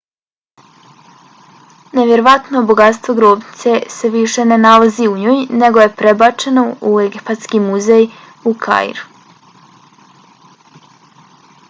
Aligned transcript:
nevjerovatno 1.97 2.61
bogatstvo 2.71 3.13
grobnice 3.19 3.73
se 3.97 4.11
više 4.15 4.45
ne 4.53 4.57
nalazi 4.63 5.09
u 5.11 5.13
njoj 5.25 5.43
nego 5.63 5.83
je 5.83 5.91
prebačeno 6.01 6.63
u 6.93 6.93
egipatski 7.07 7.61
muzej 7.69 8.03
u 8.53 8.55
kairu 8.67 10.81